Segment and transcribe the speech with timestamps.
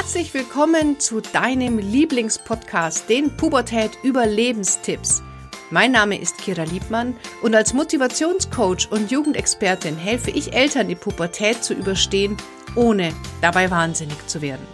[0.00, 5.24] Herzlich willkommen zu deinem Lieblingspodcast, den Pubertät Überlebenstipps.
[5.72, 11.64] Mein Name ist Kira Liebmann und als Motivationscoach und Jugendexpertin helfe ich Eltern, die Pubertät
[11.64, 12.36] zu überstehen,
[12.76, 13.12] ohne
[13.42, 14.64] dabei wahnsinnig zu werden.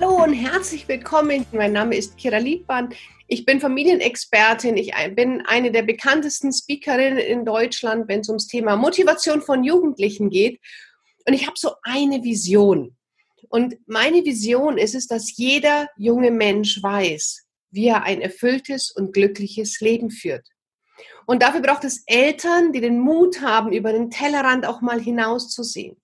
[0.00, 1.46] Hallo und herzlich willkommen.
[1.52, 2.88] Mein Name ist Kira Liebmann.
[3.28, 4.76] Ich bin Familienexpertin.
[4.76, 10.30] Ich bin eine der bekanntesten Speakerinnen in Deutschland, wenn es ums Thema Motivation von Jugendlichen
[10.30, 10.60] geht.
[11.28, 12.96] Und ich habe so eine Vision.
[13.48, 19.12] Und meine Vision ist es, dass jeder junge Mensch weiß, wie er ein erfülltes und
[19.12, 20.46] glückliches Leben führt.
[21.26, 26.00] Und dafür braucht es Eltern, die den Mut haben, über den Tellerrand auch mal hinauszusehen.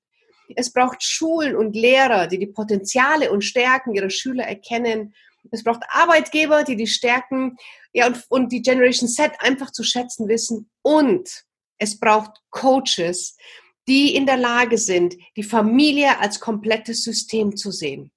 [0.54, 5.14] Es braucht Schulen und Lehrer, die die Potenziale und Stärken ihrer Schüler erkennen.
[5.50, 7.56] Es braucht Arbeitgeber, die die Stärken
[7.92, 10.70] ja, und, und die Generation Z einfach zu schätzen wissen.
[10.82, 11.44] Und
[11.78, 13.36] es braucht Coaches,
[13.88, 18.10] die in der Lage sind, die Familie als komplettes System zu sehen.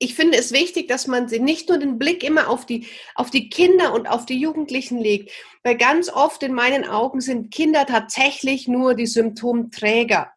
[0.00, 2.86] Ich finde es wichtig, dass man nicht nur den Blick immer auf die,
[3.16, 5.32] auf die Kinder und auf die Jugendlichen legt,
[5.64, 10.30] weil ganz oft in meinen Augen sind Kinder tatsächlich nur die Symptomträger.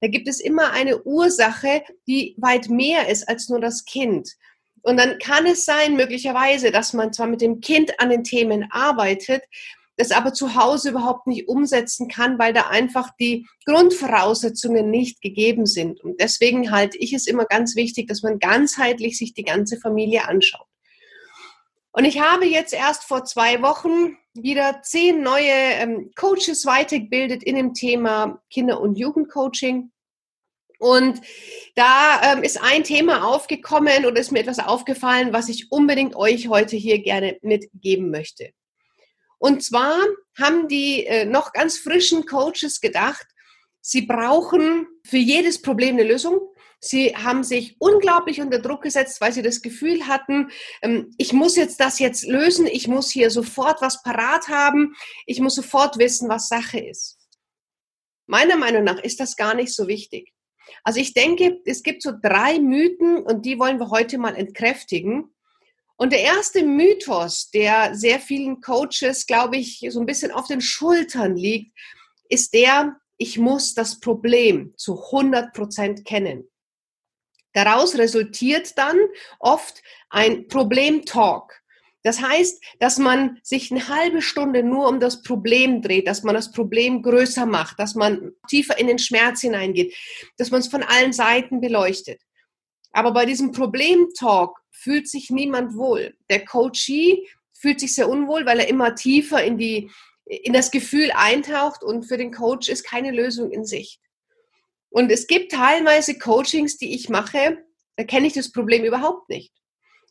[0.00, 4.30] Da gibt es immer eine Ursache, die weit mehr ist als nur das Kind.
[4.82, 8.70] Und dann kann es sein, möglicherweise, dass man zwar mit dem Kind an den Themen
[8.70, 9.42] arbeitet,
[10.00, 15.66] das aber zu Hause überhaupt nicht umsetzen kann, weil da einfach die Grundvoraussetzungen nicht gegeben
[15.66, 16.02] sind.
[16.02, 20.26] Und deswegen halte ich es immer ganz wichtig, dass man ganzheitlich sich die ganze Familie
[20.26, 20.66] anschaut.
[21.92, 27.56] Und ich habe jetzt erst vor zwei Wochen wieder zehn neue ähm, Coaches weitergebildet in
[27.56, 29.90] dem Thema Kinder- und Jugendcoaching.
[30.78, 31.20] Und
[31.74, 36.48] da ähm, ist ein Thema aufgekommen oder ist mir etwas aufgefallen, was ich unbedingt euch
[36.48, 38.54] heute hier gerne mitgeben möchte.
[39.40, 39.98] Und zwar
[40.38, 43.26] haben die äh, noch ganz frischen Coaches gedacht,
[43.80, 46.40] sie brauchen für jedes Problem eine Lösung.
[46.78, 50.50] Sie haben sich unglaublich unter Druck gesetzt, weil sie das Gefühl hatten,
[50.82, 55.40] ähm, ich muss jetzt das jetzt lösen, ich muss hier sofort was parat haben, ich
[55.40, 57.18] muss sofort wissen, was Sache ist.
[58.26, 60.34] Meiner Meinung nach ist das gar nicht so wichtig.
[60.84, 65.34] Also ich denke, es gibt so drei Mythen und die wollen wir heute mal entkräftigen.
[66.00, 70.62] Und der erste Mythos, der sehr vielen Coaches, glaube ich, so ein bisschen auf den
[70.62, 71.76] Schultern liegt,
[72.30, 76.48] ist der, ich muss das Problem zu 100 Prozent kennen.
[77.52, 78.96] Daraus resultiert dann
[79.40, 81.60] oft ein Problem-Talk.
[82.02, 86.34] Das heißt, dass man sich eine halbe Stunde nur um das Problem dreht, dass man
[86.34, 89.94] das Problem größer macht, dass man tiefer in den Schmerz hineingeht,
[90.38, 92.22] dass man es von allen Seiten beleuchtet.
[92.92, 96.14] Aber bei diesem Problem-Talk fühlt sich niemand wohl.
[96.28, 99.90] Der Coachee fühlt sich sehr unwohl, weil er immer tiefer in die,
[100.24, 104.00] in das Gefühl eintaucht und für den Coach ist keine Lösung in Sicht.
[104.88, 107.58] Und es gibt teilweise Coachings, die ich mache,
[107.96, 109.52] da kenne ich das Problem überhaupt nicht.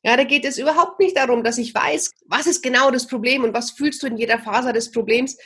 [0.04, 3.44] Ja, da geht es überhaupt nicht darum, dass ich weiß, was ist genau das Problem
[3.44, 5.38] und was fühlst du in jeder Phase des Problems,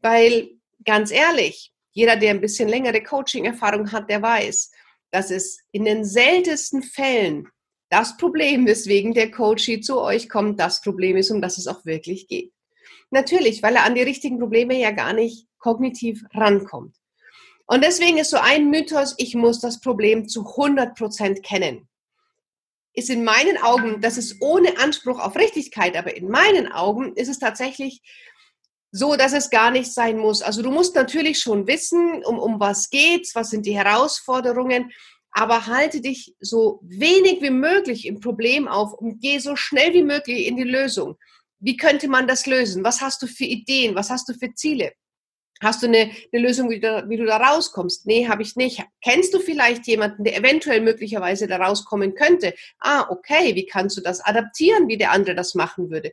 [0.00, 0.50] weil
[0.84, 4.72] ganz ehrlich, jeder, der ein bisschen längere Coaching-Erfahrung hat, der weiß,
[5.12, 7.48] dass es in den seltensten Fällen
[7.94, 11.84] das Problem, weswegen der Coach zu euch kommt, das Problem ist, um das es auch
[11.84, 12.52] wirklich geht.
[13.10, 16.96] Natürlich, weil er an die richtigen Probleme ja gar nicht kognitiv rankommt.
[17.66, 21.88] Und deswegen ist so ein Mythos, ich muss das Problem zu 100 Prozent kennen.
[22.94, 27.28] Ist in meinen Augen, das ist ohne Anspruch auf Richtigkeit, aber in meinen Augen ist
[27.28, 28.02] es tatsächlich
[28.90, 30.42] so, dass es gar nicht sein muss.
[30.42, 34.90] Also du musst natürlich schon wissen, um, um was geht's, was sind die Herausforderungen,
[35.34, 40.04] aber halte dich so wenig wie möglich im Problem auf und geh so schnell wie
[40.04, 41.16] möglich in die Lösung.
[41.58, 42.84] Wie könnte man das lösen?
[42.84, 43.96] Was hast du für Ideen?
[43.96, 44.92] Was hast du für Ziele?
[45.60, 48.06] Hast du eine, eine Lösung, wie du, wie du da rauskommst?
[48.06, 48.84] Nee, habe ich nicht.
[49.02, 52.54] Kennst du vielleicht jemanden, der eventuell möglicherweise da rauskommen könnte?
[52.78, 56.12] Ah, okay, wie kannst du das adaptieren, wie der andere das machen würde?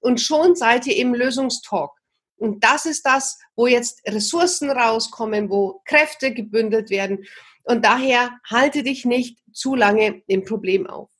[0.00, 1.90] Und schon seid ihr im Lösungstalk.
[2.36, 7.24] Und das ist das, wo jetzt Ressourcen rauskommen, wo Kräfte gebündelt werden.
[7.64, 11.10] Und daher halte dich nicht zu lange im Problem auf.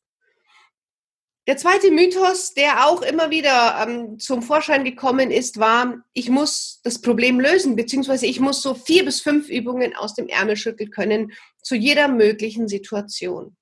[1.48, 6.80] Der zweite Mythos, der auch immer wieder ähm, zum Vorschein gekommen ist, war, ich muss
[6.84, 10.90] das Problem lösen, beziehungsweise ich muss so vier bis fünf Übungen aus dem Ärmel schütteln
[10.90, 13.56] können zu jeder möglichen Situation.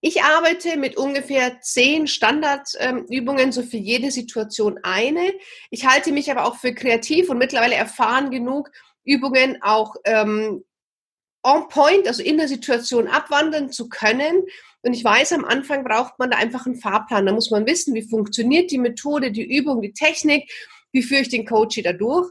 [0.00, 5.34] Ich arbeite mit ungefähr zehn Standardübungen, ähm, so für jede Situation eine.
[5.70, 8.70] Ich halte mich aber auch für kreativ und mittlerweile erfahren genug,
[9.04, 10.64] Übungen auch ähm,
[11.44, 14.44] on point, also in der Situation abwandeln zu können.
[14.82, 17.26] Und ich weiß, am Anfang braucht man da einfach einen Fahrplan.
[17.26, 20.50] Da muss man wissen, wie funktioniert die Methode, die Übung, die Technik,
[20.92, 22.30] wie führe ich den Coach da durch.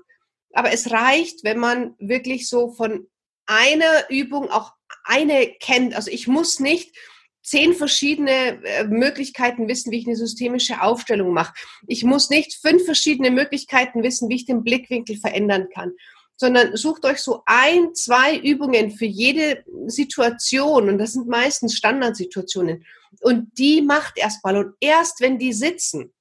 [0.53, 3.07] Aber es reicht, wenn man wirklich so von
[3.45, 4.73] einer Übung auch
[5.03, 5.95] eine kennt.
[5.95, 6.95] Also ich muss nicht
[7.43, 11.53] zehn verschiedene äh, Möglichkeiten wissen, wie ich eine systemische Aufstellung mache.
[11.87, 15.91] Ich muss nicht fünf verschiedene Möglichkeiten wissen, wie ich den Blickwinkel verändern kann,
[16.35, 22.85] sondern sucht euch so ein, zwei Übungen für jede Situation und das sind meistens Standardsituationen
[23.21, 26.13] und die macht erstmal und erst wenn die sitzen,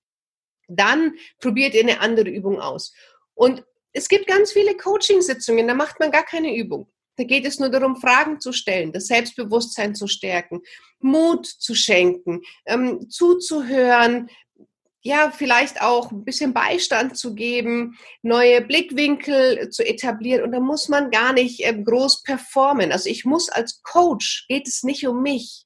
[0.68, 2.92] dann probiert ihr eine andere Übung aus.
[3.34, 6.90] Und es gibt ganz viele Coaching-Sitzungen, da macht man gar keine Übung.
[7.16, 10.62] Da geht es nur darum, Fragen zu stellen, das Selbstbewusstsein zu stärken,
[10.98, 14.30] Mut zu schenken, ähm, zuzuhören,
[15.04, 20.44] ja, vielleicht auch ein bisschen Beistand zu geben, neue Blickwinkel zu etablieren.
[20.44, 22.92] Und da muss man gar nicht äh, groß performen.
[22.92, 25.64] Also ich muss als Coach, geht es nicht um mich.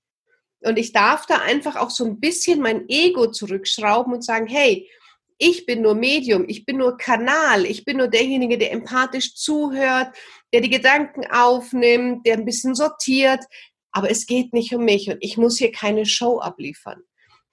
[0.61, 4.88] Und ich darf da einfach auch so ein bisschen mein Ego zurückschrauben und sagen, hey,
[5.37, 10.17] ich bin nur Medium, ich bin nur Kanal, ich bin nur derjenige, der empathisch zuhört,
[10.55, 13.44] der die Gedanken aufnimmt, der ein bisschen sortiert.
[13.93, 17.03] Aber es geht nicht um mich und ich muss hier keine Show abliefern.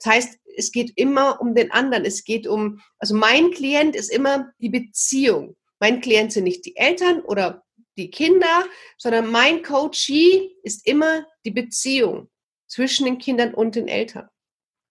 [0.04, 2.06] Das heißt, es geht immer um den anderen.
[2.06, 5.56] Es geht um, also mein Klient ist immer die Beziehung.
[5.80, 7.64] Mein Klient sind nicht die Eltern oder
[7.98, 8.66] die Kinder,
[8.98, 12.30] sondern mein Coachee ist immer die Beziehung
[12.68, 14.28] zwischen den Kindern und den Eltern.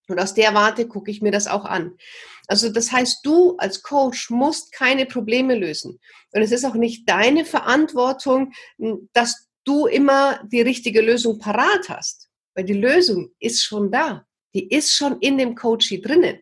[0.08, 1.96] Und aus der Warte gucke ich mir das auch an.
[2.48, 6.00] Also das heißt, du als Coach musst keine Probleme lösen.
[6.32, 8.52] Und es ist auch nicht deine Verantwortung,
[9.12, 12.28] dass du immer die richtige Lösung parat hast.
[12.54, 14.26] Weil die Lösung ist schon da.
[14.54, 16.40] Die ist schon in dem Coachie drinnen.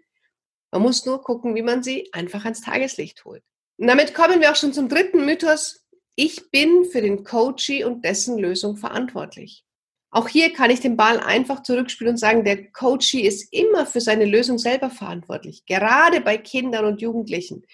[0.72, 3.42] Man muss nur gucken, wie man sie einfach ans Tageslicht holt.
[3.78, 5.86] Und damit kommen wir auch schon zum dritten Mythos.
[6.16, 9.64] Ich bin für den Coachie und dessen Lösung verantwortlich.
[10.12, 14.00] Auch hier kann ich den Ball einfach zurückspielen und sagen, der Coachie ist immer für
[14.00, 17.64] seine Lösung selber verantwortlich, gerade bei Kindern und Jugendlichen.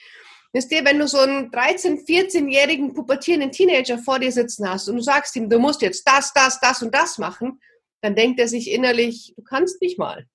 [0.53, 4.97] Wisst ihr, wenn du so einen 13-, 14-jährigen pubertierenden Teenager vor dir sitzen hast und
[4.97, 7.61] du sagst ihm, du musst jetzt das, das, das und das machen,
[8.07, 10.27] dann denkt er sich innerlich, du kannst nicht mal.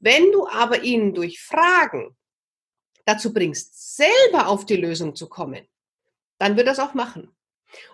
[0.00, 2.16] Wenn du aber ihn durch Fragen
[3.06, 5.64] dazu bringst, selber auf die Lösung zu kommen,
[6.38, 7.30] dann wird er es auch machen.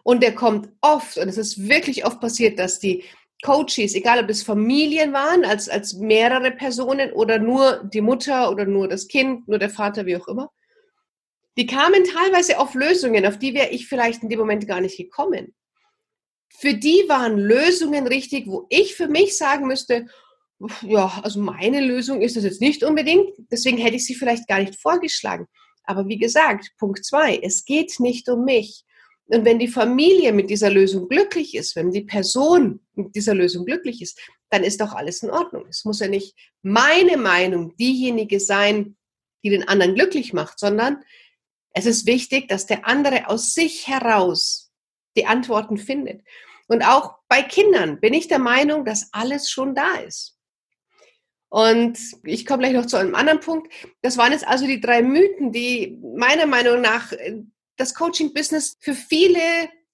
[0.02, 3.05] Und der kommt oft, und es ist wirklich oft passiert, dass die
[3.43, 8.64] Coaches, egal ob das Familien waren, als, als mehrere Personen oder nur die Mutter oder
[8.64, 10.50] nur das Kind, nur der Vater, wie auch immer,
[11.58, 14.96] die kamen teilweise auf Lösungen, auf die wäre ich vielleicht in dem Moment gar nicht
[14.96, 15.55] gekommen.
[16.48, 20.06] Für die waren Lösungen richtig, wo ich für mich sagen müsste,
[20.82, 24.58] ja, also meine Lösung ist das jetzt nicht unbedingt, deswegen hätte ich sie vielleicht gar
[24.60, 25.46] nicht vorgeschlagen.
[25.84, 28.84] Aber wie gesagt, Punkt zwei, es geht nicht um mich.
[29.26, 33.66] Und wenn die Familie mit dieser Lösung glücklich ist, wenn die Person mit dieser Lösung
[33.66, 34.18] glücklich ist,
[34.50, 35.66] dann ist doch alles in Ordnung.
[35.68, 38.96] Es muss ja nicht meine Meinung diejenige sein,
[39.44, 41.02] die den anderen glücklich macht, sondern
[41.72, 44.68] es ist wichtig, dass der andere aus sich heraus
[45.16, 46.22] die Antworten findet.
[46.69, 50.38] Und auch bei Kindern bin ich der Meinung, dass alles schon da ist.
[51.50, 53.72] Und ich komme gleich noch zu einem anderen Punkt.
[54.02, 57.12] Das waren jetzt also die drei Mythen, die meiner Meinung nach
[57.76, 59.40] das Coaching-Business für viele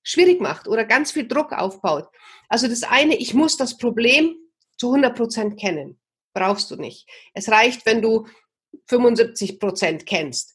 [0.02, 2.08] schwierig macht oder ganz viel Druck aufbaut.
[2.48, 4.36] Also das eine, ich muss das Problem
[4.76, 6.00] zu 100 Prozent kennen.
[6.34, 7.08] Brauchst du nicht.
[7.32, 8.26] Es reicht, wenn du
[8.88, 10.53] 75 Prozent kennst.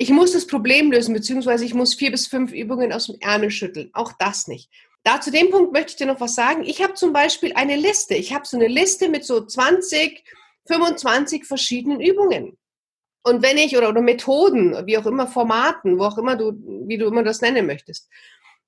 [0.00, 3.50] Ich muss das Problem lösen, beziehungsweise ich muss vier bis fünf Übungen aus dem Ärmel
[3.50, 3.90] schütteln.
[3.94, 4.70] Auch das nicht.
[5.02, 6.62] Da zu dem Punkt möchte ich dir noch was sagen.
[6.64, 8.14] Ich habe zum Beispiel eine Liste.
[8.14, 10.22] Ich habe so eine Liste mit so 20,
[10.68, 12.56] 25 verschiedenen Übungen.
[13.24, 16.52] Und wenn ich, oder, oder Methoden, wie auch immer, Formaten, wo auch immer du,
[16.86, 18.08] wie du immer das nennen möchtest.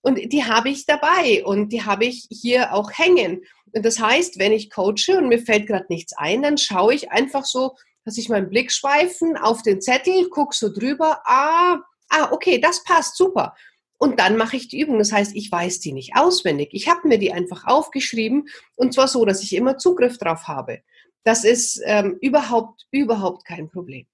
[0.02, 3.44] Und die habe ich dabei und die habe ich hier auch hängen.
[3.72, 7.12] Und das heißt, wenn ich coache und mir fällt gerade nichts ein, dann schaue ich
[7.12, 12.32] einfach so, dass ich meinen Blick schweifen auf den Zettel, gucke so drüber, ah, ah,
[12.32, 13.54] okay, das passt, super.
[13.98, 14.98] Und dann mache ich die Übung.
[14.98, 16.70] Das heißt, ich weiß die nicht auswendig.
[16.72, 20.80] Ich habe mir die einfach aufgeschrieben und zwar so, dass ich immer Zugriff drauf habe.
[21.22, 24.06] Das ist ähm, überhaupt, überhaupt kein Problem.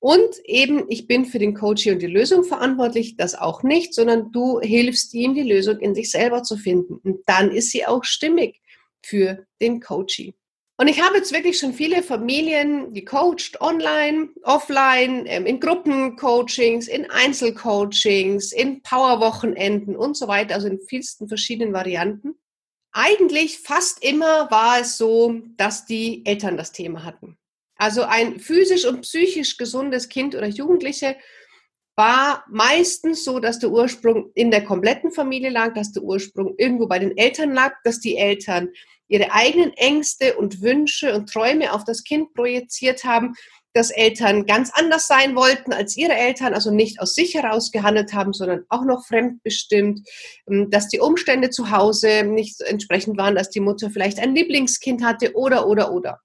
[0.00, 4.30] Und eben, ich bin für den Coach und die Lösung verantwortlich, das auch nicht, sondern
[4.30, 6.96] du hilfst ihm, die Lösung in sich selber zu finden.
[6.96, 8.60] Und dann ist sie auch stimmig
[9.04, 10.34] für den Coachee.
[10.78, 17.10] Und ich habe jetzt wirklich schon viele Familien gecoacht, online, offline, ähm, in Gruppencoachings, in
[17.10, 22.34] Einzelcoachings, in Powerwochenenden und so weiter, also in vielsten verschiedenen Varianten.
[22.92, 27.38] Eigentlich fast immer war es so, dass die Eltern das Thema hatten.
[27.76, 31.16] Also ein physisch und psychisch gesundes Kind oder Jugendliche
[31.94, 36.86] war meistens so, dass der Ursprung in der kompletten Familie lag, dass der Ursprung irgendwo
[36.86, 38.68] bei den Eltern lag, dass die Eltern
[39.08, 43.34] ihre eigenen Ängste und Wünsche und Träume auf das Kind projiziert haben,
[43.76, 48.14] dass Eltern ganz anders sein wollten als ihre Eltern, also nicht aus sich heraus gehandelt
[48.14, 50.00] haben, sondern auch noch fremdbestimmt,
[50.48, 55.04] ähm, dass die Umstände zu Hause nicht entsprechend waren, dass die Mutter vielleicht ein Lieblingskind
[55.04, 56.20] hatte oder, oder, oder.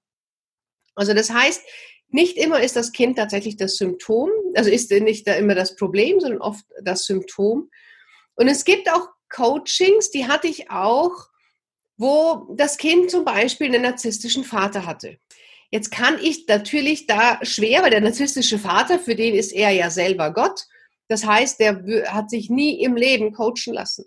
[0.94, 1.62] Also das heißt,
[2.08, 6.40] nicht immer ist das Kind tatsächlich das Symptom, also ist nicht immer das Problem, sondern
[6.40, 7.70] oft das Symptom.
[8.34, 11.28] Und es gibt auch Coachings, die hatte ich auch,
[11.96, 15.18] wo das Kind zum Beispiel einen narzisstischen Vater hatte.
[15.70, 19.90] Jetzt kann ich natürlich da schwer, weil der narzisstische Vater, für den ist er ja
[19.90, 20.66] selber Gott.
[21.08, 24.04] Das heißt, der hat sich nie im Leben coachen lassen.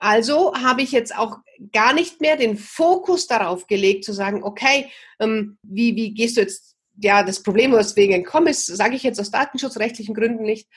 [0.00, 1.38] Also habe ich jetzt auch
[1.72, 4.90] gar nicht mehr den Fokus darauf gelegt, zu sagen, okay,
[5.20, 9.20] ähm, wie, wie gehst du jetzt, ja, das Problem, weswegen entkommen ist, sage ich jetzt
[9.20, 10.68] aus datenschutzrechtlichen Gründen nicht,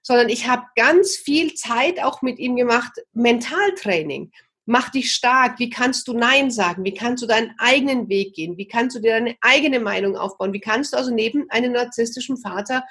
[0.00, 4.30] sondern ich habe ganz viel Zeit auch mit ihm gemacht, Mentaltraining.
[4.70, 5.58] Mach dich stark.
[5.58, 6.84] Wie kannst du Nein sagen?
[6.84, 8.58] Wie kannst du deinen eigenen Weg gehen?
[8.58, 10.52] Wie kannst du dir deine eigene Meinung aufbauen?
[10.52, 12.84] Wie kannst du also neben einem narzisstischen Vater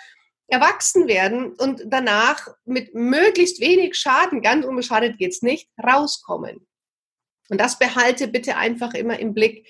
[0.48, 6.66] erwachsen werden und danach mit möglichst wenig Schaden, ganz unbeschadet geht's nicht, rauskommen?
[7.50, 9.68] Und das behalte bitte einfach immer im Blick,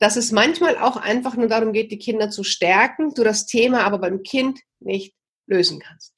[0.00, 3.84] dass es manchmal auch einfach nur darum geht, die Kinder zu stärken, du das Thema
[3.84, 5.14] aber beim Kind nicht
[5.46, 6.12] lösen kannst.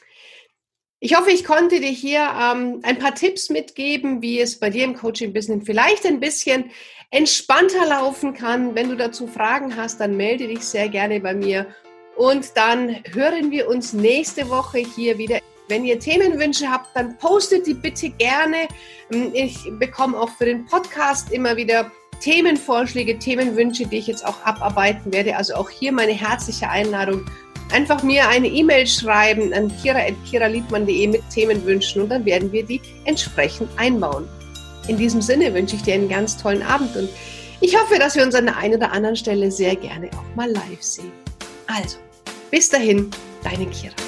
[1.04, 4.84] Ich hoffe, ich konnte dir hier ähm, ein paar Tipps mitgeben, wie es bei dir
[4.84, 6.70] im Coaching-Business vielleicht ein bisschen
[7.10, 8.74] entspannter laufen kann.
[8.74, 11.66] Wenn du dazu Fragen hast, dann melde dich sehr gerne bei mir.
[12.16, 15.40] Und dann hören wir uns nächste Woche hier wieder.
[15.68, 18.66] Wenn ihr Themenwünsche habt, dann postet die bitte gerne.
[19.12, 24.42] Ähm, ich bekomme auch für den Podcast immer wieder Themenvorschläge, Themenwünsche, die ich jetzt auch
[24.42, 25.36] abarbeiten werde.
[25.36, 27.26] Also auch hier meine herzliche Einladung
[27.72, 33.68] einfach mir eine E-Mail schreiben an kira.kiraliedmann.de mit Themenwünschen und dann werden wir die entsprechend
[33.76, 34.28] einbauen.
[34.88, 37.08] In diesem Sinne wünsche ich dir einen ganz tollen Abend und
[37.60, 40.50] ich hoffe, dass wir uns an der einen oder anderen Stelle sehr gerne auch mal
[40.50, 41.12] live sehen.
[41.66, 41.96] Also,
[42.50, 43.10] bis dahin,
[43.42, 44.03] deine Kira.